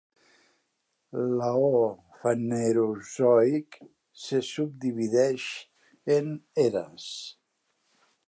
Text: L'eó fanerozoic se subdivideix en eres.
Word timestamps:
L'eó 1.41 1.81
fanerozoic 2.21 3.77
se 4.23 4.41
subdivideix 4.49 5.47
en 6.17 6.35
eres. 6.67 7.07